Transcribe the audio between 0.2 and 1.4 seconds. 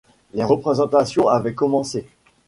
Les représentations